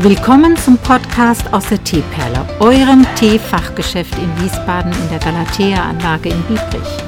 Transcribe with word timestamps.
Willkommen 0.00 0.54
zum 0.58 0.76
Podcast 0.76 1.50
aus 1.54 1.70
der 1.70 1.82
Teeperle, 1.82 2.46
eurem 2.60 3.06
Teefachgeschäft 3.14 4.12
in 4.18 4.44
Wiesbaden 4.44 4.92
in 4.92 5.08
der 5.08 5.18
Galatea-Anlage 5.20 6.28
in 6.28 6.42
Biebrich. 6.42 6.98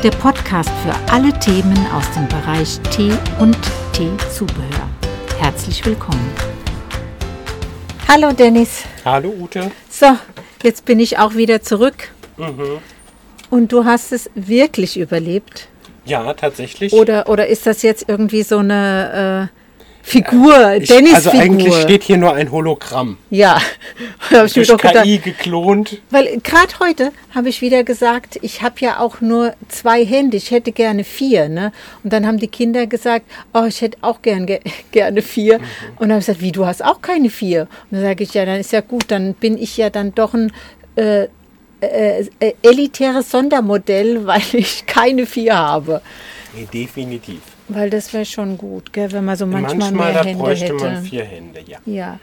Der 0.00 0.12
Podcast 0.12 0.70
für 0.84 0.94
alle 1.12 1.36
Themen 1.40 1.76
aus 1.92 2.08
dem 2.12 2.28
Bereich 2.28 2.78
Tee 2.92 3.10
und 3.40 3.58
Teezubehör. 3.92 4.88
Herzlich 5.40 5.84
willkommen. 5.84 6.30
Hallo 8.06 8.32
Dennis. 8.32 8.84
Hallo 9.04 9.34
Ute. 9.36 9.72
So, 9.90 10.16
jetzt 10.62 10.84
bin 10.84 11.00
ich 11.00 11.18
auch 11.18 11.34
wieder 11.34 11.62
zurück. 11.62 12.12
Und 13.50 13.72
du 13.72 13.84
hast 13.84 14.12
es 14.12 14.30
wirklich 14.36 15.00
überlebt? 15.00 15.66
Ja, 16.04 16.32
tatsächlich. 16.34 16.92
Oder, 16.92 17.28
oder 17.28 17.48
ist 17.48 17.66
das 17.66 17.82
jetzt 17.82 18.08
irgendwie 18.08 18.44
so 18.44 18.58
eine 18.58 19.50
äh, 19.50 19.63
Figur, 20.06 20.74
Ich- 20.74 20.88
Dennis-Figur? 20.90 21.14
Also 21.14 21.30
eigentlich 21.30 21.74
steht 21.76 22.02
hier 22.02 22.18
nur 22.18 22.34
ein 22.34 22.52
Hologramm. 22.52 23.16
ja, 23.30 23.58
habe 24.30 24.46
ich 24.46 24.54
mir 24.54 24.66
doch 24.66 24.76
gedacht. 24.76 25.04
KI 25.04 25.16
geklont. 25.18 25.98
Weil 26.10 26.38
gerade 26.42 26.78
heute 26.78 27.10
habe 27.34 27.48
ich 27.48 27.62
wieder 27.62 27.84
gesagt, 27.84 28.38
ich 28.42 28.60
habe 28.62 28.76
ja 28.80 29.00
auch 29.00 29.22
nur 29.22 29.54
zwei 29.68 30.04
Hände, 30.04 30.36
ich 30.36 30.50
hätte 30.50 30.72
gerne 30.72 31.04
vier. 31.04 31.48
Ne? 31.48 31.72
Und 32.02 32.12
dann 32.12 32.26
haben 32.26 32.38
die 32.38 32.48
Kinder 32.48 32.86
gesagt, 32.86 33.24
oh, 33.54 33.64
ich 33.66 33.80
hätte 33.80 33.96
auch 34.02 34.20
gern, 34.20 34.44
ge 34.44 34.60
gerne 34.92 35.22
vier. 35.22 35.58
Mhm. 35.58 35.64
Und 35.96 36.00
dann 36.00 36.10
habe 36.12 36.20
ich 36.20 36.26
gesagt, 36.26 36.42
wie, 36.42 36.52
du 36.52 36.66
hast 36.66 36.84
auch 36.84 37.00
keine 37.00 37.30
vier? 37.30 37.62
Und 37.90 37.92
dann 37.98 38.02
sage 38.02 38.24
ich, 38.24 38.34
ja, 38.34 38.44
dann 38.44 38.60
ist 38.60 38.72
ja 38.72 38.82
gut, 38.82 39.04
dann 39.08 39.32
bin 39.32 39.56
ich 39.56 39.76
ja 39.78 39.88
dann 39.88 40.14
doch 40.14 40.34
ein 40.34 40.52
äh, 40.96 41.28
äh, 41.80 42.26
äh, 42.40 42.52
elitäres 42.62 43.30
Sondermodell, 43.30 44.26
weil 44.26 44.42
ich 44.52 44.84
keine 44.84 45.24
vier 45.24 45.56
habe. 45.56 46.02
Nee, 46.54 46.68
definitiv. 46.72 47.40
Weil 47.68 47.88
das 47.90 48.12
wäre 48.12 48.24
schon 48.26 48.58
gut, 48.58 48.92
gell, 48.92 49.10
wenn 49.12 49.24
man 49.24 49.36
so 49.36 49.46
manchmal, 49.46 49.76
Manchmal 49.76 50.12
mehr 50.12 50.22
da 50.22 50.28
Hände 50.28 50.42
bräuchte 50.42 50.64
hätte. 50.66 50.74
man 50.74 51.02
vier 51.02 51.24
Hände, 51.24 51.60
ja. 51.66 51.78
Ja. 51.86 52.18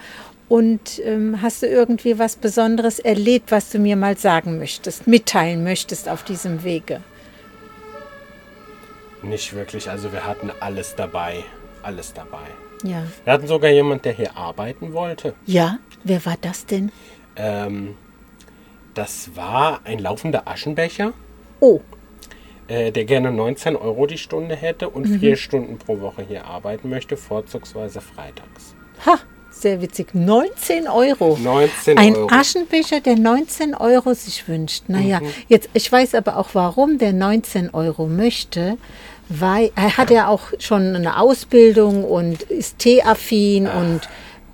Und 0.48 1.02
ähm, 1.06 1.42
hast 1.42 1.64
du 1.64 1.68
irgendwie 1.68 2.20
was 2.20 2.36
Besonderes 2.36 3.00
erlebt, 3.00 3.52
was 3.52 3.70
du 3.70 3.80
mir 3.80 3.96
mal 3.96 4.18
sagen 4.18 4.58
möchtest, 4.60 5.08
mitteilen 5.08 5.64
möchtest 5.64 6.10
auf 6.10 6.24
diesem 6.24 6.64
Wege? 6.64 7.02
Nicht 9.24 9.54
wirklich. 9.54 9.90
Also 9.90 10.12
wir 10.12 10.26
hatten 10.26 10.52
alles 10.60 10.96
dabei. 10.96 11.44
Alles 11.84 12.14
dabei. 12.14 12.48
Ja. 12.84 13.04
Wir 13.24 13.34
hatten 13.34 13.48
sogar 13.48 13.70
jemand, 13.72 14.06
der 14.06 14.14
hier 14.14 14.36
arbeiten 14.36 14.94
wollte. 14.94 15.34
Ja, 15.46 15.78
wer 16.04 16.26
war 16.26 16.38
das 16.42 16.66
denn? 16.66 16.92
Ähm, 17.36 17.96
das 18.94 19.36
war 19.36 19.82
ein 19.86 20.00
laufender 20.00 20.48
Aschenbecher, 20.48 21.14
Oh, 21.64 21.80
äh, 22.72 22.92
der 22.92 23.06
gerne 23.06 23.32
19 23.32 23.76
Euro 23.76 24.06
die 24.08 24.18
Stunde 24.18 24.56
hätte 24.56 24.90
und 24.90 25.08
Mhm. 25.08 25.20
vier 25.20 25.36
Stunden 25.36 25.78
pro 25.78 26.00
Woche 26.00 26.24
hier 26.28 26.46
arbeiten 26.46 26.90
möchte, 26.90 27.18
vorzugsweise 27.18 28.00
freitags. 28.02 28.76
ha, 29.06 29.18
sehr 29.50 29.82
witzig. 29.82 30.14
19 30.14 30.88
Euro. 30.88 31.38
19 31.42 31.98
Ein 31.98 32.16
Euro. 32.16 32.30
Aschenbecher, 32.32 33.02
der 33.02 33.18
19 33.18 33.76
Euro 33.76 34.14
sich 34.14 34.48
wünscht. 34.48 34.84
Naja, 34.88 35.20
jetzt, 35.50 35.70
ich 35.74 35.92
weiß 35.92 36.16
aber 36.16 36.38
auch, 36.38 36.50
warum 36.54 36.98
der 36.98 37.14
19 37.14 37.70
Euro 37.74 38.08
möchte. 38.08 38.78
Weil 39.34 39.72
er 39.76 39.96
hat 39.98 40.10
ja 40.12 40.28
auch 40.28 40.52
schon 40.60 40.94
eine 40.96 41.18
Ausbildung 41.18 42.04
und 42.04 42.44
ist 42.44 42.80
teeaffin 42.80 43.66
und 43.68 44.02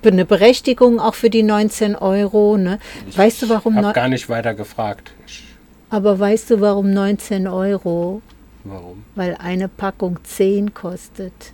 eine 0.04 0.24
Berechtigung 0.24 1.00
auch 1.00 1.14
für 1.16 1.30
die 1.30 1.42
19 1.42 1.96
Euro. 1.96 2.56
Ne? 2.56 2.78
Weißt 3.16 3.42
du, 3.42 3.48
warum? 3.48 3.76
Ich 3.76 3.82
habe 3.84 3.92
gar 3.92 4.08
nicht 4.08 4.28
weiter 4.28 4.54
gefragt. 4.54 5.10
Ich, 5.26 5.42
Aber 5.90 6.18
weißt 6.18 6.50
du, 6.50 6.60
warum 6.60 6.92
19 6.92 7.46
Euro? 7.48 8.20
warum? 8.64 9.04
Weil 9.14 9.36
eine 9.38 9.68
Packung 9.68 10.18
10 10.24 10.74
kostet. 10.74 11.52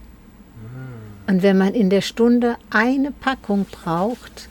Und 1.26 1.42
wenn 1.42 1.56
man 1.56 1.72
in 1.74 1.88
der 1.88 2.00
Stunde 2.02 2.56
eine 2.70 3.10
Packung 3.10 3.64
braucht, 3.70 4.48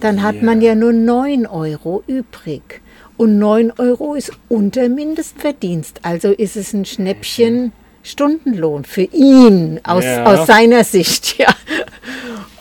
dann 0.00 0.22
hat 0.22 0.42
man 0.42 0.60
ja 0.60 0.74
nur 0.74 0.92
9 0.92 1.46
Euro 1.46 2.02
übrig. 2.06 2.80
Und 3.16 3.38
9 3.38 3.72
Euro 3.78 4.14
ist 4.14 4.32
unter 4.48 4.88
Mindestverdienst. 4.88 6.00
Also 6.02 6.30
ist 6.32 6.56
es 6.56 6.72
ein 6.72 6.84
Schnäppchen 6.84 7.72
Stundenlohn 8.02 8.84
für 8.84 9.02
ihn 9.02 9.80
aus, 9.84 10.04
Ja. 10.04 10.24
aus 10.26 10.46
seiner 10.46 10.84
Sicht. 10.84 11.36
Ja. 11.38 11.54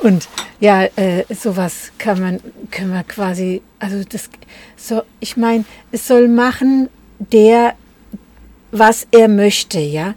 Und 0.02 0.28
ja, 0.60 0.84
äh, 0.96 1.26
sowas 1.34 1.92
kann 1.98 2.20
man, 2.20 2.40
kann 2.72 2.90
man 2.90 3.08
quasi, 3.08 3.62
also 3.80 4.04
das, 4.08 4.30
so, 4.76 5.04
ich 5.20 5.38
meine, 5.38 5.66
es 5.92 6.08
soll 6.08 6.28
machen, 6.28 6.90
der 7.20 7.76
was 8.72 9.08
er 9.12 9.28
möchte, 9.28 9.80
ja. 9.80 10.16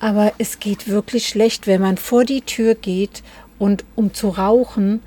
Aber 0.00 0.32
es 0.38 0.60
geht 0.60 0.88
wirklich 0.88 1.28
schlecht, 1.28 1.66
wenn 1.66 1.80
man 1.80 1.96
vor 1.96 2.24
die 2.24 2.42
Tür 2.42 2.74
geht 2.74 3.22
und 3.58 3.84
um 3.94 4.12
zu 4.14 4.28
rauchen. 4.30 5.02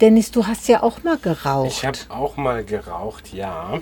Dennis, 0.00 0.30
du 0.30 0.46
hast 0.46 0.68
ja 0.68 0.82
auch 0.82 1.02
mal 1.02 1.18
geraucht. 1.18 1.70
Ich 1.70 1.84
habe 1.84 1.98
auch 2.08 2.36
mal 2.36 2.64
geraucht, 2.64 3.32
ja. 3.32 3.80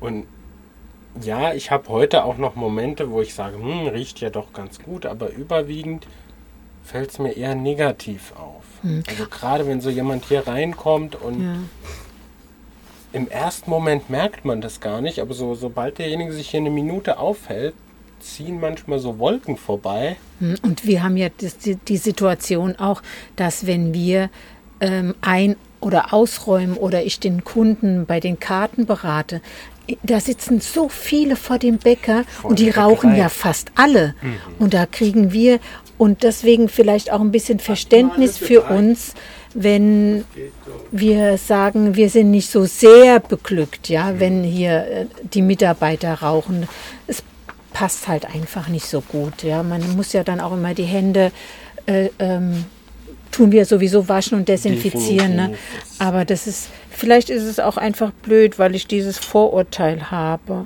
Und 0.00 0.26
ja, 1.20 1.54
ich 1.54 1.70
habe 1.70 1.88
heute 1.88 2.24
auch 2.24 2.36
noch 2.36 2.54
Momente, 2.54 3.10
wo 3.10 3.20
ich 3.20 3.34
sage, 3.34 3.56
hm, 3.56 3.88
riecht 3.88 4.20
ja 4.20 4.30
doch 4.30 4.52
ganz 4.52 4.80
gut, 4.80 5.06
aber 5.06 5.30
überwiegend 5.30 6.06
fällt 6.84 7.10
es 7.10 7.18
mir 7.18 7.36
eher 7.36 7.54
negativ 7.54 8.32
auf. 8.36 8.64
Also 9.08 9.26
gerade 9.26 9.66
wenn 9.66 9.80
so 9.80 9.90
jemand 9.90 10.24
hier 10.26 10.46
reinkommt 10.46 11.14
und 11.14 11.34
Hm. 11.34 11.42
ja. 11.44 11.58
im 13.12 13.28
ersten 13.28 13.68
Moment 13.70 14.08
merkt 14.08 14.44
man 14.44 14.60
das 14.60 14.80
gar 14.80 15.00
nicht, 15.00 15.18
aber 15.20 15.34
so, 15.34 15.54
sobald 15.54 15.98
derjenige 15.98 16.32
sich 16.32 16.50
hier 16.50 16.60
eine 16.60 16.70
Minute 16.70 17.18
aufhält, 17.18 17.74
ziehen 18.20 18.60
manchmal 18.60 18.98
so 18.98 19.18
Wolken 19.18 19.56
vorbei. 19.56 20.16
Hm, 20.38 20.56
Und 20.62 20.86
wir 20.86 21.02
haben 21.02 21.16
ja 21.16 21.28
das, 21.40 21.58
die, 21.58 21.76
die 21.76 21.96
Situation 21.96 22.76
auch, 22.76 23.02
dass 23.36 23.66
wenn 23.66 23.92
wir 23.94 24.30
ähm, 24.80 25.14
ein- 25.20 25.56
oder 25.80 26.12
ausräumen 26.14 26.76
oder 26.76 27.02
ich 27.04 27.20
den 27.20 27.42
Kunden 27.44 28.06
bei 28.06 28.20
den 28.20 28.38
Karten 28.38 28.86
berate, 28.86 29.40
da 30.02 30.20
sitzen 30.20 30.60
so 30.60 30.88
viele 30.88 31.34
vor 31.36 31.58
dem 31.58 31.78
Bäcker 31.78 32.24
Vor 32.24 32.50
und 32.50 32.58
die 32.60 32.66
der 32.66 32.76
rauchen 32.78 33.10
Bäckerei. 33.10 33.18
ja 33.18 33.28
fast 33.28 33.72
alle. 33.74 34.14
Und 34.58 34.72
da 34.74 34.86
kriegen 34.86 35.32
wir 35.32 35.58
und 36.00 36.22
deswegen 36.22 36.70
vielleicht 36.70 37.12
auch 37.12 37.20
ein 37.20 37.30
bisschen 37.30 37.58
Verständnis 37.58 38.38
für 38.38 38.62
uns, 38.62 39.12
wenn 39.52 40.24
wir 40.90 41.36
sagen, 41.36 41.94
wir 41.94 42.08
sind 42.08 42.30
nicht 42.30 42.50
so 42.50 42.64
sehr 42.64 43.20
beglückt, 43.20 43.90
ja, 43.90 44.18
wenn 44.18 44.42
hier 44.42 44.86
äh, 44.86 45.06
die 45.34 45.42
Mitarbeiter 45.42 46.14
rauchen. 46.14 46.66
Es 47.06 47.22
passt 47.74 48.08
halt 48.08 48.24
einfach 48.24 48.68
nicht 48.68 48.86
so 48.86 49.02
gut, 49.02 49.42
ja. 49.42 49.62
Man 49.62 49.94
muss 49.94 50.14
ja 50.14 50.24
dann 50.24 50.40
auch 50.40 50.54
immer 50.54 50.72
die 50.72 50.84
Hände 50.84 51.32
äh, 51.84 52.08
ähm, 52.18 52.64
tun 53.30 53.52
wir 53.52 53.66
sowieso 53.66 54.08
waschen 54.08 54.38
und 54.38 54.48
desinfizieren, 54.48 55.36
ne? 55.36 55.54
Aber 55.98 56.24
das 56.24 56.46
ist 56.46 56.70
vielleicht 56.88 57.28
ist 57.28 57.42
es 57.42 57.60
auch 57.60 57.76
einfach 57.76 58.10
blöd, 58.10 58.58
weil 58.58 58.74
ich 58.74 58.86
dieses 58.86 59.18
Vorurteil 59.18 60.10
habe. 60.10 60.64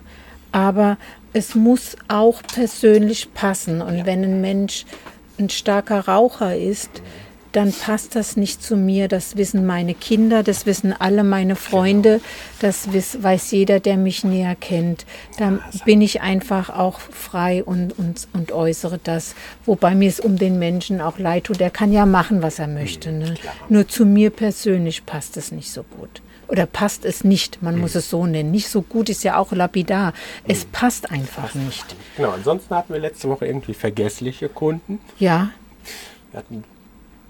Aber 0.53 0.97
es 1.33 1.56
muss 1.56 1.97
auch 2.06 2.41
persönlich 2.55 3.34
passen 3.34 3.83
und 3.83 4.06
wenn 4.06 4.22
ein 4.22 4.41
Mensch 4.41 4.87
ein 5.39 5.50
starker 5.50 6.06
Raucher 6.06 6.56
ist, 6.56 7.03
dann 7.55 7.72
passt 7.72 8.17
das 8.17 8.37
nicht 8.37 8.62
zu 8.62 8.77
mir. 8.77 9.06
Das 9.06 9.37
wissen 9.37 9.65
meine 9.65 9.95
Kinder, 9.95 10.43
das 10.43 10.67
wissen 10.67 10.93
alle 10.93 11.22
meine 11.22 11.55
Freunde, 11.55 12.21
das 12.61 12.89
weiß 12.93 13.53
jeder, 13.53 13.78
der 13.78 13.97
mich 13.97 14.25
näher 14.25 14.56
kennt. 14.56 15.06
Dann 15.39 15.61
bin 15.84 16.00
ich 16.00 16.21
einfach 16.21 16.69
auch 16.69 16.99
frei 16.99 17.62
und, 17.62 17.97
und, 17.97 18.27
und 18.33 18.50
äußere 18.50 18.99
das. 19.03 19.37
Wobei 19.67 19.95
mir 19.95 20.09
es 20.09 20.19
um 20.19 20.37
den 20.37 20.59
Menschen 20.59 21.00
auch 21.00 21.19
leid 21.19 21.45
tut. 21.45 21.61
Der 21.61 21.71
kann 21.71 21.93
ja 21.93 22.06
machen, 22.06 22.43
was 22.43 22.59
er 22.59 22.69
möchte. 22.69 23.12
Ne? 23.12 23.34
Nur 23.69 23.87
zu 23.87 24.05
mir 24.05 24.31
persönlich 24.31 25.06
passt 25.06 25.37
es 25.37 25.53
nicht 25.53 25.71
so 25.71 25.84
gut. 25.84 26.22
Oder 26.49 26.66
passt 26.66 27.05
es 27.05 27.25
nicht, 27.25 27.62
man 27.62 27.78
muss 27.78 27.94
es 27.94 28.10
so 28.10 28.27
nennen. 28.27 28.50
Nicht 28.50 28.69
so 28.69 28.82
gut 28.82 29.09
ist 29.09 29.25
ja 29.25 29.37
auch 29.38 29.53
lapidar. 29.53 30.12
Es 30.47 30.65
passt 30.66 31.10
einfach 31.10 31.55
nicht. 31.55 31.84
Genau, 32.16 32.31
ansonsten 32.31 32.75
hatten 32.75 32.93
wir 32.93 33.00
letzte 33.00 33.28
Woche 33.28 33.47
irgendwie 33.47 33.74
vergessliche 33.74 34.48
Kunden. 34.48 34.98
Ja, 35.18 35.51
Wir 36.33 36.39
hatten 36.41 36.65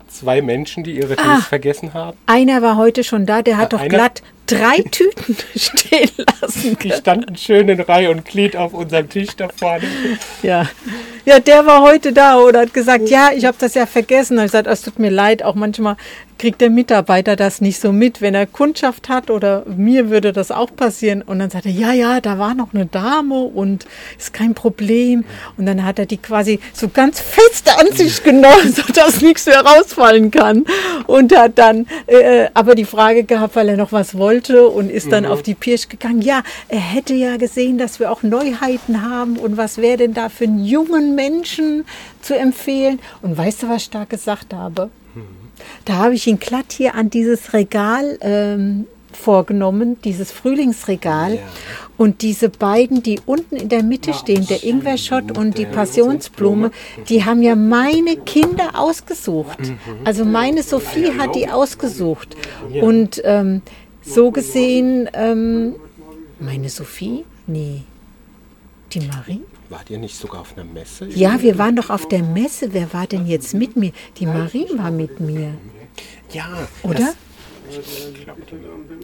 zwei 0.08 0.42
Menschen, 0.42 0.84
die 0.84 0.96
ihre 0.96 1.16
Tees 1.16 1.24
Ah. 1.26 1.40
vergessen 1.40 1.92
haben. 1.92 2.16
einer 2.26 2.62
war 2.62 2.76
heute 2.76 3.02
schon 3.04 3.26
da, 3.26 3.42
der 3.42 3.56
hat 3.56 3.72
Ja, 3.72 3.78
doch 3.78 3.88
glatt 3.88 4.22
drei 4.46 4.76
Tüten 4.90 5.36
stehen 5.56 6.10
lassen. 6.40 6.78
Die 6.82 6.92
standen 6.92 7.36
schön 7.36 7.68
in 7.68 7.80
Reihe 7.80 8.10
und 8.10 8.24
Glied 8.24 8.56
auf 8.56 8.74
unserem 8.74 9.08
Tisch 9.08 9.34
da 9.36 9.48
vorne. 9.48 9.84
Ja. 10.42 10.68
ja, 11.24 11.40
der 11.40 11.66
war 11.66 11.80
heute 11.82 12.12
da 12.12 12.36
und 12.36 12.56
hat 12.56 12.72
gesagt, 12.74 13.08
ja, 13.08 13.30
ich 13.34 13.44
habe 13.44 13.56
das 13.58 13.74
ja 13.74 13.86
vergessen. 13.86 14.38
Und 14.38 14.44
ich 14.44 14.50
gesagt, 14.52 14.66
es 14.68 14.82
tut 14.82 14.98
mir 14.98 15.10
leid, 15.10 15.42
auch 15.42 15.54
manchmal 15.54 15.96
kriegt 16.38 16.60
der 16.60 16.70
Mitarbeiter 16.70 17.36
das 17.36 17.60
nicht 17.60 17.80
so 17.80 17.92
mit, 17.92 18.20
wenn 18.20 18.34
er 18.34 18.46
Kundschaft 18.46 19.08
hat 19.08 19.30
oder 19.30 19.64
mir 19.66 20.10
würde 20.10 20.32
das 20.32 20.50
auch 20.50 20.74
passieren. 20.74 21.22
Und 21.22 21.38
dann 21.38 21.50
sagt 21.50 21.66
er, 21.66 21.72
ja, 21.72 21.92
ja, 21.92 22.20
da 22.20 22.38
war 22.38 22.54
noch 22.54 22.74
eine 22.74 22.86
Dame 22.86 23.40
und 23.40 23.86
ist 24.18 24.32
kein 24.32 24.54
Problem. 24.54 25.24
Und 25.56 25.66
dann 25.66 25.84
hat 25.84 25.98
er 25.98 26.06
die 26.06 26.16
quasi 26.16 26.60
so 26.72 26.88
ganz 26.88 27.20
fest 27.20 27.70
an 27.78 27.92
sich 27.92 28.22
genommen, 28.22 28.72
sodass 28.74 29.20
nichts 29.20 29.46
mehr 29.46 29.60
rausfallen 29.60 30.30
kann. 30.30 30.64
Und 31.06 31.36
hat 31.36 31.58
dann 31.58 31.86
äh, 32.06 32.48
aber 32.54 32.74
die 32.74 32.84
Frage 32.84 33.24
gehabt, 33.24 33.56
weil 33.56 33.68
er 33.68 33.76
noch 33.76 33.92
was 33.92 34.16
wollte 34.16 34.68
und 34.68 34.90
ist 34.90 35.12
dann 35.12 35.24
mhm. 35.24 35.30
auf 35.30 35.42
die 35.42 35.54
Pirsch 35.54 35.88
gegangen. 35.88 36.22
Ja, 36.22 36.42
er 36.68 36.80
hätte 36.80 37.14
ja 37.14 37.36
gesehen, 37.36 37.78
dass 37.78 38.00
wir 38.00 38.10
auch 38.10 38.22
Neuheiten 38.22 39.02
haben 39.02 39.36
und 39.36 39.56
was 39.56 39.78
wäre 39.78 39.98
denn 39.98 40.14
da 40.14 40.28
für 40.28 40.44
einen 40.44 40.64
jungen 40.64 41.14
Menschen 41.14 41.84
zu 42.22 42.36
empfehlen. 42.36 43.00
Und 43.22 43.36
weißt 43.36 43.62
du, 43.62 43.68
was 43.68 43.82
ich 43.82 43.90
da 43.90 44.04
gesagt 44.04 44.54
habe? 44.54 44.90
Da 45.84 45.94
habe 45.94 46.14
ich 46.14 46.26
ihn 46.26 46.38
glatt 46.38 46.72
hier 46.72 46.94
an 46.94 47.10
dieses 47.10 47.52
Regal 47.52 48.18
ähm, 48.20 48.86
vorgenommen, 49.12 49.96
dieses 50.02 50.32
Frühlingsregal. 50.32 51.36
Ja. 51.36 51.40
Und 51.96 52.22
diese 52.22 52.48
beiden, 52.48 53.02
die 53.02 53.20
unten 53.24 53.56
in 53.56 53.68
der 53.68 53.84
Mitte 53.84 54.14
stehen, 54.14 54.46
der 54.46 54.64
Ingwerschott 54.64 55.36
und 55.38 55.56
die 55.56 55.66
Passionsblume, 55.66 56.72
die 57.08 57.24
haben 57.24 57.42
ja 57.42 57.54
meine 57.54 58.16
Kinder 58.16 58.70
ausgesucht. 58.74 59.60
Mhm. 59.60 59.78
Also 60.04 60.24
meine 60.24 60.62
Sophie 60.62 61.12
hat 61.18 61.36
die 61.36 61.48
ausgesucht. 61.48 62.36
Und 62.80 63.22
ähm, 63.24 63.62
so 64.02 64.32
gesehen, 64.32 65.08
ähm, 65.12 65.76
meine 66.40 66.68
Sophie? 66.68 67.24
Nee. 67.46 67.82
Die 68.92 69.00
Marie? 69.00 69.40
Wart 69.68 69.90
ihr 69.90 69.98
nicht 69.98 70.16
sogar 70.16 70.42
auf 70.42 70.56
einer 70.56 70.64
Messe? 70.64 71.06
Ja, 71.06 71.40
wir 71.42 71.58
waren 71.58 71.76
doch 71.76 71.90
auf 71.90 72.06
der 72.08 72.22
Messe. 72.22 72.72
Wer 72.72 72.92
war 72.92 73.06
denn 73.06 73.26
jetzt 73.26 73.54
mit 73.54 73.76
mir? 73.76 73.92
Die 74.18 74.26
Marie 74.26 74.66
war 74.76 74.90
mit 74.90 75.20
mir. 75.20 75.54
Ja. 76.32 76.68
Oder? 76.82 77.14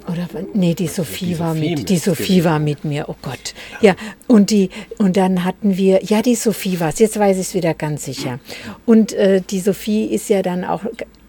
Oder 0.06 0.28
nee, 0.52 0.74
die 0.74 0.86
Sophie, 0.86 1.26
die 1.26 1.38
war 1.38 1.54
Sophie 1.54 1.76
mit 1.76 1.88
die 1.88 1.96
Sophie 1.96 2.44
war 2.44 2.58
mit 2.58 2.84
mir. 2.84 3.08
Oh 3.08 3.16
Gott. 3.22 3.54
Ja, 3.80 3.94
und 4.26 4.50
die 4.50 4.68
und 4.98 5.16
dann 5.16 5.44
hatten 5.44 5.76
wir 5.76 6.04
ja, 6.04 6.20
die 6.20 6.34
Sophie 6.34 6.78
war 6.78 6.90
es. 6.90 6.98
Jetzt 6.98 7.18
weiß 7.18 7.38
ich 7.38 7.48
es 7.48 7.54
wieder 7.54 7.72
ganz 7.74 8.04
sicher. 8.04 8.38
Und 8.84 9.12
äh, 9.12 9.40
die 9.40 9.60
Sophie 9.60 10.04
ist 10.04 10.28
ja 10.28 10.42
dann 10.42 10.64
auch 10.64 10.84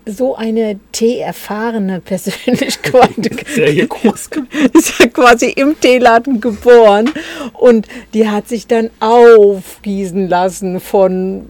so 0.05 0.35
eine 0.35 0.79
Tee-erfahrene 0.91 2.01
Persönlichkeit 2.01 3.17
ist 3.27 3.57
ja, 3.57 3.85
groß 3.85 4.29
ist 4.73 4.99
ja 4.99 5.07
quasi 5.07 5.47
im 5.51 5.79
Teeladen 5.79 6.41
geboren 6.41 7.11
und 7.53 7.87
die 8.13 8.27
hat 8.29 8.47
sich 8.47 8.67
dann 8.67 8.89
aufgießen 8.99 10.27
lassen 10.27 10.79
von 10.79 11.45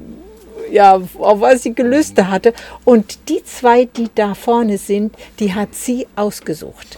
ja, 0.72 0.96
auf 0.96 1.42
was 1.42 1.64
sie 1.64 1.76
Gelüste 1.76 2.30
hatte. 2.30 2.54
Und 2.86 3.30
die 3.30 3.44
zwei, 3.44 3.86
die 3.86 4.08
da 4.16 4.34
vorne 4.34 4.78
sind, 4.78 5.14
die 5.40 5.54
hat 5.54 5.76
sie 5.76 6.08
ausgesucht. 6.16 6.98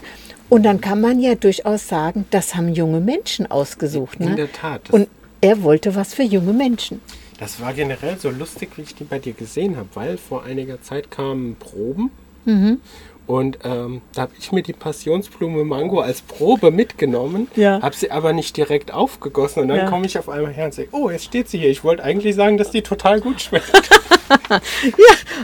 Und 0.50 0.64
dann 0.64 0.82
kann 0.82 1.02
man 1.02 1.20
ja 1.20 1.34
durchaus 1.34 1.88
sagen, 1.88 2.26
das 2.30 2.54
haben 2.54 2.70
junge 2.70 3.00
Menschen 3.00 3.50
ausgesucht. 3.50 4.20
Ne? 4.20 4.28
In 4.28 4.36
der 4.36 4.52
Tat. 4.52 4.92
Und 4.92 5.08
er 5.42 5.64
wollte 5.64 5.96
was 5.96 6.14
für 6.14 6.24
junge 6.24 6.54
Menschen. 6.54 7.02
Das 7.40 7.62
war 7.62 7.74
generell 7.74 8.18
so 8.18 8.30
lustig, 8.30 8.72
wie 8.78 8.84
ich 8.84 8.96
die 8.96 9.04
bei 9.04 9.20
dir 9.20 9.34
gesehen 9.34 9.78
habe, 9.78 9.90
weil 9.94 10.18
vor 10.18 10.44
einiger 10.44 10.82
Zeit 10.82 11.12
kamen 11.12 11.56
Proben. 11.56 12.12
Mhm. 12.46 12.80
Und 13.26 13.60
ähm, 13.64 14.02
da 14.14 14.24
habe 14.24 14.34
ich 14.38 14.52
mir 14.52 14.64
die 14.64 14.74
Passionsblume 14.74 15.64
Mango 15.64 16.02
als 16.02 16.22
Probe 16.22 16.72
mitgenommen, 16.72 17.48
ja. 17.56 17.82
habe 17.82 17.96
sie 17.96 18.12
aber 18.12 18.34
nicht 18.34 18.58
direkt 18.58 18.94
aufgegossen. 18.94 19.62
Und 19.62 19.70
dann 19.70 19.78
ja. 19.78 19.90
komme 19.90 20.06
ich 20.06 20.20
auf 20.20 20.28
einmal 20.28 20.52
her 20.52 20.66
und 20.66 20.74
sage, 20.74 20.90
oh, 20.92 21.10
jetzt 21.10 21.26
steht 21.26 21.48
sie 21.48 21.60
hier. 21.60 21.70
Ich 21.70 21.86
wollte 21.86 22.04
eigentlich 22.04 22.36
sagen, 22.36 22.58
dass 22.58 22.72
die 22.72 22.82
total 22.82 23.22
gut 23.22 23.42
schmeckt. 23.42 23.72
ja, 24.50 24.58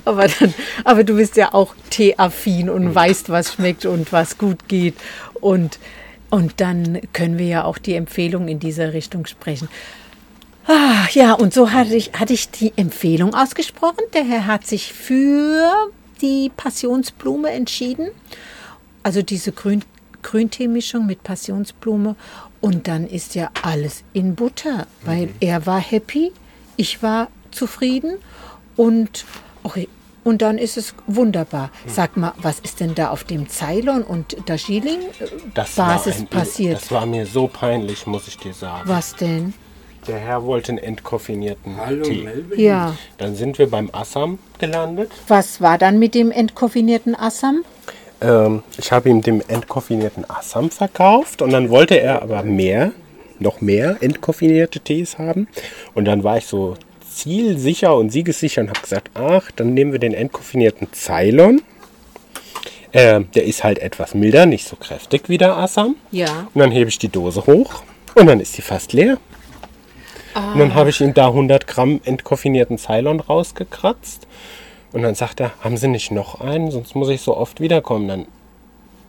aber, 0.03 0.27
dann, 0.27 0.53
aber 0.83 1.05
du 1.05 1.15
bist 1.15 1.37
ja 1.37 1.53
auch 1.53 1.73
teeaffin 1.89 2.69
und 2.69 2.85
mhm. 2.85 2.95
weißt, 2.95 3.29
was 3.29 3.53
schmeckt 3.53 3.85
und 3.85 4.11
was 4.11 4.37
gut 4.37 4.67
geht. 4.67 4.95
Und, 5.35 5.79
und 6.29 6.59
dann 6.59 6.99
können 7.13 7.37
wir 7.37 7.47
ja 7.47 7.63
auch 7.63 7.77
die 7.77 7.93
Empfehlung 7.93 8.49
in 8.49 8.59
dieser 8.59 8.91
Richtung 8.91 9.25
sprechen. 9.25 9.69
Ah, 10.71 11.07
ja, 11.13 11.33
und 11.33 11.51
so 11.51 11.71
hatte 11.71 11.95
ich, 11.95 12.13
hatte 12.13 12.33
ich 12.33 12.51
die 12.51 12.73
Empfehlung 12.75 13.33
ausgesprochen. 13.33 14.03
Der 14.13 14.23
Herr 14.23 14.45
hat 14.45 14.67
sich 14.67 14.93
für 14.93 15.89
die 16.21 16.51
Passionsblume 16.55 17.49
entschieden. 17.49 18.09
Also 19.01 19.23
diese 19.23 19.51
Grün, 19.51 19.83
Grünteemischung 20.21 21.07
mit 21.07 21.23
Passionsblume. 21.23 22.15
Und 22.61 22.87
dann 22.87 23.07
ist 23.07 23.33
ja 23.33 23.49
alles 23.63 24.03
in 24.13 24.35
Butter, 24.35 24.85
weil 25.01 25.27
mhm. 25.27 25.35
er 25.39 25.65
war 25.65 25.79
happy, 25.79 26.31
ich 26.77 27.01
war 27.01 27.29
zufrieden 27.49 28.17
und 28.75 29.25
okay, 29.63 29.89
und 30.23 30.43
dann 30.43 30.59
ist 30.59 30.77
es 30.77 30.93
wunderbar. 31.07 31.71
Mhm. 31.85 31.89
Sag 31.89 32.15
mal, 32.15 32.33
was 32.37 32.59
ist 32.59 32.79
denn 32.79 32.93
da 32.93 33.09
auf 33.09 33.23
dem 33.23 33.49
Ceylon 33.49 34.03
und 34.03 34.37
Darjeeling 34.45 34.99
Basis 35.55 36.25
passiert? 36.25 36.79
Das 36.79 36.91
war 36.91 37.07
mir 37.07 37.25
so 37.25 37.47
peinlich, 37.47 38.05
muss 38.05 38.27
ich 38.27 38.37
dir 38.37 38.53
sagen. 38.53 38.87
Was 38.87 39.15
denn? 39.15 39.55
Der 40.09 40.17
Herr 40.17 40.43
wollte 40.43 40.71
einen 40.71 40.79
entkoffinierten 40.79 41.77
Hallo, 41.77 42.03
Tee. 42.03 42.23
Melvin. 42.23 42.59
Ja. 42.59 42.95
Dann 43.19 43.35
sind 43.35 43.59
wir 43.59 43.69
beim 43.69 43.89
Assam 43.91 44.39
gelandet. 44.57 45.11
Was 45.27 45.61
war 45.61 45.77
dann 45.77 45.99
mit 45.99 46.15
dem 46.15 46.31
entkoffinierten 46.31 47.15
Assam? 47.15 47.63
Ähm, 48.19 48.63
ich 48.79 48.91
habe 48.91 49.07
ihm 49.07 49.21
den 49.21 49.47
entkoffinierten 49.47 50.27
Assam 50.27 50.71
verkauft 50.71 51.43
und 51.43 51.51
dann 51.51 51.69
wollte 51.69 51.99
er 51.99 52.23
aber 52.23 52.41
mehr, 52.41 52.91
noch 53.37 53.61
mehr 53.61 53.97
entkoffinierte 54.01 54.79
Tees 54.79 55.19
haben. 55.19 55.47
Und 55.93 56.05
dann 56.05 56.23
war 56.23 56.37
ich 56.37 56.47
so 56.47 56.75
zielsicher 57.07 57.95
und 57.95 58.09
siegessicher 58.09 58.61
und 58.61 58.69
habe 58.69 58.81
gesagt, 58.81 59.11
ach, 59.13 59.51
dann 59.51 59.75
nehmen 59.75 59.91
wir 59.91 59.99
den 59.99 60.15
entkoffinierten 60.15 60.87
Ceylon. 60.91 61.61
Äh, 62.93 63.21
der 63.35 63.43
ist 63.43 63.63
halt 63.63 63.77
etwas 63.77 64.15
milder, 64.15 64.47
nicht 64.47 64.67
so 64.67 64.75
kräftig 64.75 65.29
wie 65.29 65.37
der 65.37 65.55
Assam. 65.55 65.97
Ja. 66.09 66.47
Und 66.51 66.61
dann 66.61 66.71
hebe 66.71 66.89
ich 66.89 66.97
die 66.97 67.09
Dose 67.09 67.45
hoch 67.45 67.83
und 68.15 68.25
dann 68.25 68.39
ist 68.39 68.53
sie 68.53 68.63
fast 68.63 68.93
leer. 68.93 69.19
Ah. 70.39 70.53
Und 70.53 70.59
dann 70.59 70.75
habe 70.75 70.89
ich 70.89 71.01
ihm 71.01 71.13
da 71.13 71.27
100 71.27 71.67
Gramm 71.67 72.01
entkoffinierten 72.03 72.77
Ceylon 72.77 73.19
rausgekratzt. 73.19 74.27
Und 74.91 75.03
dann 75.03 75.15
sagt 75.15 75.39
er, 75.39 75.51
haben 75.61 75.77
Sie 75.77 75.87
nicht 75.87 76.11
noch 76.11 76.41
einen? 76.41 76.71
Sonst 76.71 76.95
muss 76.95 77.09
ich 77.09 77.21
so 77.21 77.37
oft 77.37 77.61
wiederkommen. 77.61 78.07
Dann 78.07 78.25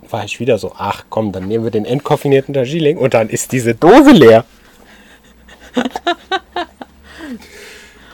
war 0.08 0.24
ich 0.24 0.40
wieder 0.40 0.58
so, 0.58 0.72
ach 0.76 1.04
komm, 1.08 1.32
dann 1.32 1.48
nehmen 1.48 1.64
wir 1.64 1.70
den 1.70 1.84
entkoffinierten 1.84 2.52
Darjeeling 2.52 2.98
und 2.98 3.14
dann 3.14 3.28
ist 3.28 3.52
diese 3.52 3.74
Dose 3.74 4.10
leer. 4.10 4.44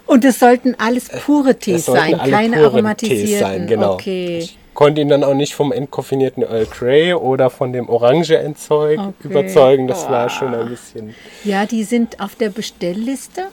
und 0.07 0.25
es 0.25 0.39
sollten 0.39 0.75
alles 0.79 1.09
pure 1.25 1.59
Tees 1.59 1.87
sein, 1.87 2.19
keine 2.19 2.63
aromatisierten. 2.65 3.27
Tees 3.27 3.39
sein, 3.41 3.67
genau. 3.67 3.95
Okay. 3.95 4.39
Ich 4.39 4.59
konnte 4.77 5.01
ihn 5.01 5.09
dann 5.09 5.25
auch 5.25 5.35
nicht 5.35 5.55
vom 5.55 5.73
entkoffinierten 5.73 6.45
Earl 6.45 6.67
Grey 6.67 7.15
oder 7.15 7.51
von 7.51 7.73
dem 7.73 7.89
Orange-Entzeug 7.89 9.01
okay. 9.01 9.13
überzeugen. 9.25 9.89
Das 9.89 10.07
oh. 10.07 10.11
war 10.11 10.29
schon 10.29 10.55
ein 10.55 10.69
bisschen. 10.69 11.15
Ja, 11.43 11.67
die 11.67 11.83
sind 11.83 12.21
auf 12.21 12.37
der 12.37 12.51
Bestellliste. 12.51 13.49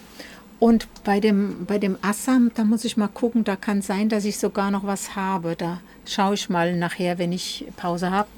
Und 0.59 0.87
bei 1.03 1.19
dem, 1.19 1.65
bei 1.65 1.79
dem 1.79 1.97
Assam, 2.01 2.51
da 2.55 2.63
muss 2.63 2.85
ich 2.85 2.95
mal 2.95 3.07
gucken, 3.07 3.43
da 3.43 3.55
kann 3.55 3.81
sein, 3.81 4.07
dass 4.07 4.23
ich 4.23 4.37
sogar 4.37 4.69
noch 4.69 4.85
was 4.85 5.15
habe. 5.15 5.55
Da 5.57 5.81
schaue 6.05 6.35
ich 6.35 6.49
mal 6.49 6.75
nachher, 6.75 7.17
wenn 7.17 7.31
ich 7.31 7.65
Pause 7.75 8.11
habe. 8.11 8.29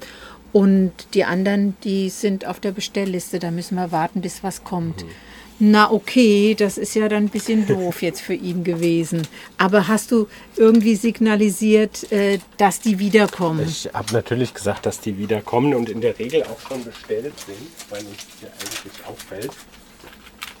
Und 0.52 0.92
die 1.14 1.24
anderen, 1.24 1.76
die 1.84 2.08
sind 2.08 2.46
auf 2.46 2.60
der 2.60 2.72
Bestellliste. 2.72 3.38
Da 3.38 3.50
müssen 3.50 3.74
wir 3.74 3.92
warten, 3.92 4.20
bis 4.20 4.42
was 4.42 4.64
kommt. 4.64 5.04
Mhm. 5.04 5.10
Na 5.58 5.90
okay, 5.90 6.54
das 6.54 6.76
ist 6.76 6.94
ja 6.94 7.08
dann 7.08 7.24
ein 7.24 7.28
bisschen 7.30 7.66
doof 7.68 8.02
jetzt 8.02 8.20
für 8.20 8.34
ihn 8.34 8.62
gewesen. 8.62 9.26
Aber 9.56 9.88
hast 9.88 10.12
du 10.12 10.28
irgendwie 10.56 10.96
signalisiert, 10.96 12.10
äh, 12.12 12.38
dass 12.58 12.80
die 12.80 12.98
wiederkommen? 12.98 13.66
Ich 13.66 13.88
habe 13.92 14.12
natürlich 14.12 14.52
gesagt, 14.52 14.84
dass 14.84 15.00
die 15.00 15.16
wiederkommen 15.16 15.74
und 15.74 15.88
in 15.88 16.00
der 16.00 16.18
Regel 16.18 16.42
auch 16.42 16.60
schon 16.68 16.84
bestellt 16.84 17.32
sind, 17.46 17.56
weil 17.88 18.00
uns 18.00 18.26
hier 18.38 18.50
eigentlich 18.50 19.06
auffällt. 19.06 19.52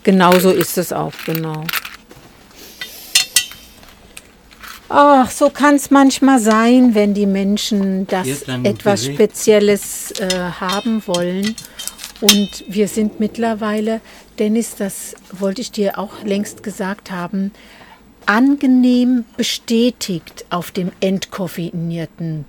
Genau 0.02 0.38
so 0.38 0.50
ist 0.50 0.78
es 0.78 0.92
auch, 0.92 1.12
genau. 1.26 1.64
Ach, 4.88 5.30
so 5.30 5.50
kann 5.50 5.74
es 5.74 5.90
manchmal 5.90 6.38
sein, 6.38 6.94
wenn 6.94 7.12
die 7.12 7.26
Menschen 7.26 8.06
das 8.06 8.42
etwas 8.62 9.04
Spezielles 9.04 10.12
äh, 10.12 10.28
haben 10.60 11.02
wollen. 11.06 11.56
Und 12.20 12.64
wir 12.68 12.88
sind 12.88 13.20
mittlerweile 13.20 14.00
Dennis, 14.38 14.76
das 14.76 15.14
wollte 15.32 15.60
ich 15.60 15.70
dir 15.70 15.98
auch 15.98 16.22
längst 16.24 16.62
gesagt 16.62 17.10
haben, 17.10 17.52
angenehm 18.26 19.24
bestätigt 19.36 20.46
auf 20.50 20.70
dem 20.70 20.92
entkoffinierten 21.00 22.44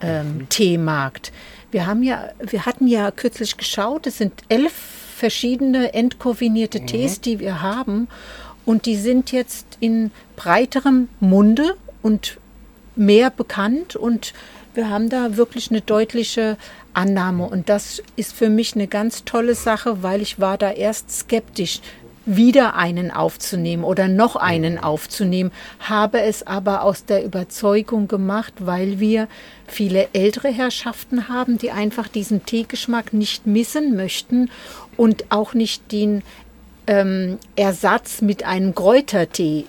ähm, 0.00 0.38
mhm. 0.38 0.48
Teemarkt. 0.48 1.32
Wir 1.70 1.86
haben 1.86 2.02
ja, 2.02 2.30
wir 2.40 2.66
hatten 2.66 2.86
ja 2.86 3.10
kürzlich 3.10 3.56
geschaut, 3.56 4.06
es 4.06 4.18
sind 4.18 4.32
elf 4.48 4.72
verschiedene 5.16 5.92
entkoffinierte 5.94 6.80
mhm. 6.80 6.86
Tees, 6.86 7.20
die 7.20 7.40
wir 7.40 7.60
haben. 7.60 8.08
Und 8.68 8.84
die 8.84 8.96
sind 8.96 9.32
jetzt 9.32 9.78
in 9.80 10.10
breiterem 10.36 11.08
Munde 11.20 11.74
und 12.02 12.36
mehr 12.96 13.30
bekannt. 13.30 13.96
Und 13.96 14.34
wir 14.74 14.90
haben 14.90 15.08
da 15.08 15.38
wirklich 15.38 15.70
eine 15.70 15.80
deutliche 15.80 16.58
Annahme. 16.92 17.46
Und 17.46 17.70
das 17.70 18.02
ist 18.16 18.34
für 18.34 18.50
mich 18.50 18.74
eine 18.74 18.86
ganz 18.86 19.24
tolle 19.24 19.54
Sache, 19.54 20.02
weil 20.02 20.20
ich 20.20 20.38
war 20.38 20.58
da 20.58 20.70
erst 20.70 21.10
skeptisch. 21.10 21.80
wieder 22.26 22.74
einen 22.74 23.10
aufzunehmen 23.10 23.84
oder 23.84 24.06
noch 24.06 24.36
einen 24.36 24.76
aufzunehmen, 24.78 25.50
habe 25.80 26.20
es 26.20 26.46
aber 26.46 26.82
aus 26.82 27.06
der 27.06 27.24
Überzeugung 27.24 28.06
gemacht, 28.06 28.52
weil 28.58 29.00
wir 29.00 29.28
viele 29.66 30.08
ältere 30.12 30.48
Herrschaften 30.48 31.30
haben, 31.30 31.56
die 31.56 31.70
einfach 31.70 32.06
diesen 32.06 32.44
Teegeschmack 32.44 33.14
nicht 33.14 33.46
missen 33.46 33.96
möchten 33.96 34.50
und 34.98 35.24
auch 35.30 35.54
nicht 35.54 35.90
den 35.90 36.22
ähm, 36.88 37.38
Ersatz 37.54 38.20
mit 38.20 38.44
einem 38.44 38.74
Kräutertee 38.74 39.66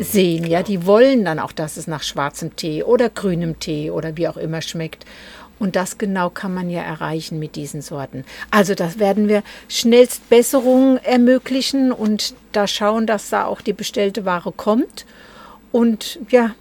sehen. 0.00 0.46
Ja, 0.46 0.62
die 0.62 0.86
wollen 0.86 1.24
dann 1.24 1.38
auch, 1.38 1.52
dass 1.52 1.76
es 1.76 1.86
nach 1.86 2.02
schwarzem 2.02 2.56
Tee 2.56 2.82
oder 2.82 3.08
grünem 3.08 3.58
Tee 3.58 3.90
oder 3.90 4.16
wie 4.16 4.28
auch 4.28 4.36
immer 4.36 4.60
schmeckt. 4.60 5.04
Und 5.58 5.74
das 5.74 5.98
genau 5.98 6.30
kann 6.30 6.54
man 6.54 6.70
ja 6.70 6.82
erreichen 6.82 7.38
mit 7.38 7.56
diesen 7.56 7.82
Sorten. 7.82 8.24
Also 8.50 8.74
das 8.74 8.98
werden 8.98 9.28
wir 9.28 9.42
schnellst 9.68 10.28
Besserungen 10.28 10.98
ermöglichen 10.98 11.90
und 11.90 12.34
da 12.52 12.66
schauen, 12.66 13.06
dass 13.06 13.30
da 13.30 13.44
auch 13.46 13.60
die 13.60 13.72
bestellte 13.72 14.24
Ware 14.24 14.52
kommt. 14.52 15.04
Und 15.72 16.20
ja, 16.30 16.54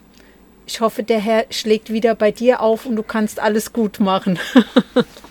ich 0.66 0.82
hoffe, 0.82 1.04
der 1.04 1.20
Herr 1.20 1.46
schlägt 1.52 1.92
wieder 1.92 2.16
bei 2.16 2.32
dir 2.32 2.62
auf 2.62 2.86
und 2.86 2.96
du 2.96 3.04
kannst 3.04 3.40
alles 3.40 3.72
gut 3.72 4.00
machen. 4.00 4.40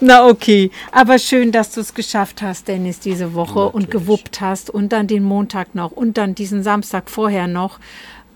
Na 0.00 0.26
okay, 0.26 0.70
aber 0.92 1.18
schön, 1.18 1.52
dass 1.52 1.70
du 1.70 1.80
es 1.80 1.94
geschafft 1.94 2.42
hast, 2.42 2.68
Dennis, 2.68 3.00
diese 3.00 3.34
Woche 3.34 3.60
Natürlich. 3.60 3.74
und 3.74 3.90
gewuppt 3.90 4.40
hast 4.40 4.70
und 4.70 4.92
dann 4.92 5.06
den 5.06 5.22
Montag 5.22 5.74
noch 5.74 5.92
und 5.92 6.18
dann 6.18 6.34
diesen 6.34 6.62
Samstag 6.62 7.10
vorher 7.10 7.46
noch. 7.46 7.78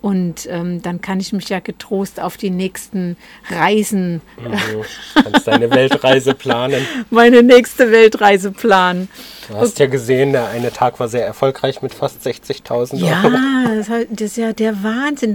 Und 0.00 0.47
ähm, 0.49 0.81
dann 0.81 1.00
kann 1.00 1.19
ich 1.19 1.33
mich 1.33 1.49
ja 1.49 1.59
getrost 1.59 2.21
auf 2.21 2.37
die 2.37 2.50
nächsten 2.50 3.17
Reisen, 3.50 4.21
Du 4.37 4.85
kannst 5.21 5.49
deine 5.49 5.71
Weltreise 5.71 6.35
planen. 6.35 6.87
meine 7.11 7.43
nächste 7.43 7.90
Weltreise 7.90 8.52
planen. 8.52 9.09
Du 9.49 9.55
hast 9.57 9.78
ja 9.81 9.87
gesehen, 9.87 10.33
der 10.33 10.49
eine 10.49 10.71
Tag 10.73 11.00
war 11.00 11.09
sehr 11.09 11.26
erfolgreich 11.26 11.83
mit 11.83 11.95
fast 11.95 12.25
60.000 12.25 12.97
Ja, 12.99 13.23
Euro. 13.25 13.37
das 13.67 13.76
ist 13.78 13.88
halt- 13.90 14.09
das 14.12 14.21
ist 14.23 14.37
ja 14.37 14.52
der 14.52 14.85
Wahnsinn. 14.85 15.35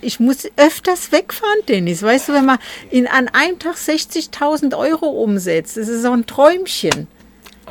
Ich 0.00 0.18
muss 0.18 0.48
öfters 0.56 1.12
wegfahren, 1.12 1.60
Dennis. 1.68 2.02
Weißt 2.02 2.28
du, 2.30 2.32
wenn 2.32 2.46
man 2.46 2.58
in, 2.90 3.06
an 3.06 3.28
einem 3.28 3.58
Tag 3.60 3.76
60.000 3.76 4.76
Euro 4.76 5.06
umsetzt, 5.06 5.76
das 5.76 5.86
ist 5.88 6.02
so 6.02 6.10
ein 6.10 6.26
Träumchen. 6.26 7.06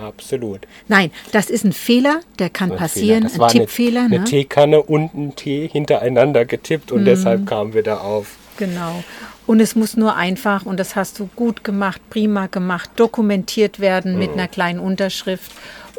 Absolut. 0.01 0.61
Nein, 0.87 1.11
das 1.31 1.49
ist 1.49 1.65
ein 1.65 1.73
Fehler, 1.73 2.21
der 2.39 2.49
kann 2.49 2.71
Ein 2.71 2.77
passieren, 2.77 3.25
ein 3.25 3.47
Tippfehler. 3.49 4.01
Eine, 4.01 4.09
ne? 4.09 4.15
eine 4.17 4.25
Teekanne 4.25 4.81
und 4.81 5.13
ein 5.13 5.35
Tee 5.35 5.67
hintereinander 5.67 6.45
getippt 6.45 6.91
und 6.91 7.05
deshalb 7.05 7.45
kamen 7.45 7.73
wir 7.73 7.83
da 7.83 7.97
auf. 7.97 8.35
Genau. 8.57 9.03
Und 9.47 9.61
es 9.61 9.75
muss 9.75 9.97
nur 9.97 10.15
einfach, 10.15 10.65
und 10.65 10.79
das 10.79 10.95
hast 10.95 11.17
du 11.19 11.29
gut 11.35 11.63
gemacht, 11.63 12.01
prima 12.09 12.47
gemacht, 12.47 12.91
dokumentiert 12.97 13.79
werden 13.79 14.19
mit 14.19 14.33
einer 14.33 14.47
kleinen 14.47 14.79
Unterschrift 14.79 15.51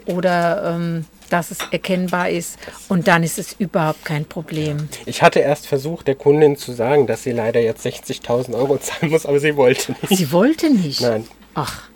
oder 0.06 0.76
ähm, 0.76 1.04
dass 1.30 1.50
es 1.50 1.58
erkennbar 1.70 2.30
ist. 2.30 2.58
Und 2.88 3.08
dann 3.08 3.22
ist 3.22 3.38
es 3.38 3.54
überhaupt 3.54 4.04
kein 4.04 4.24
Problem. 4.24 4.88
Ich 5.06 5.22
hatte 5.22 5.40
erst 5.40 5.66
versucht, 5.66 6.06
der 6.06 6.16
Kundin 6.16 6.56
zu 6.56 6.72
sagen, 6.72 7.06
dass 7.06 7.22
sie 7.22 7.32
leider 7.32 7.60
jetzt 7.60 7.84
60.000 7.86 8.54
Euro 8.54 8.78
zahlen 8.80 9.10
muss, 9.10 9.26
aber 9.26 9.40
sie 9.40 9.56
wollte 9.56 9.92
nicht. 9.92 10.16
Sie 10.16 10.32
wollte 10.32 10.70
nicht. 10.70 11.00
Nein. 11.00 11.26
Ach, 11.54 11.88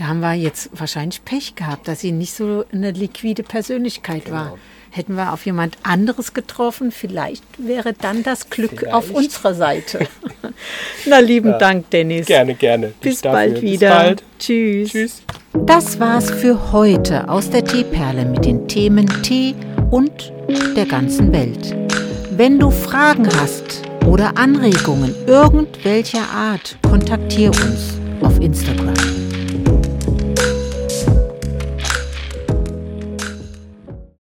da 0.00 0.06
haben 0.06 0.20
wir 0.20 0.32
jetzt 0.32 0.70
wahrscheinlich 0.72 1.22
Pech 1.26 1.56
gehabt, 1.56 1.86
dass 1.86 2.00
sie 2.00 2.10
nicht 2.10 2.32
so 2.32 2.64
eine 2.72 2.90
liquide 2.90 3.42
Persönlichkeit 3.42 4.30
war. 4.30 4.44
Genau. 4.44 4.58
Hätten 4.92 5.14
wir 5.14 5.32
auf 5.34 5.44
jemand 5.44 5.76
anderes 5.82 6.32
getroffen, 6.32 6.90
vielleicht 6.90 7.44
wäre 7.58 7.92
dann 7.92 8.22
das 8.22 8.48
Glück 8.48 8.78
Vielleicht. 8.78 8.94
auf 8.94 9.10
unserer 9.10 9.54
Seite. 9.54 10.08
Na, 11.04 11.18
lieben 11.18 11.54
Dank, 11.58 11.90
Dennis. 11.90 12.26
Gerne, 12.26 12.54
gerne. 12.54 12.94
Bis 13.00 13.20
bald 13.20 13.60
wieder. 13.60 13.90
Bis 13.90 13.98
bald. 13.98 14.22
Tschüss. 14.38 14.90
Tschüss. 14.90 15.22
Das 15.66 16.00
war's 16.00 16.30
für 16.30 16.72
heute 16.72 17.28
aus 17.28 17.50
der 17.50 17.64
Teeperle 17.64 18.24
mit 18.24 18.46
den 18.46 18.66
Themen 18.68 19.06
Tee 19.22 19.54
und 19.90 20.32
der 20.76 20.86
ganzen 20.86 21.30
Welt. 21.30 21.76
Wenn 22.30 22.58
du 22.58 22.70
Fragen 22.70 23.28
hast 23.38 23.82
oder 24.06 24.38
Anregungen 24.38 25.14
irgendwelcher 25.26 26.26
Art, 26.34 26.78
kontaktiere 26.88 27.52
uns 27.52 28.00
auf 28.22 28.40
Instagram. 28.40 29.19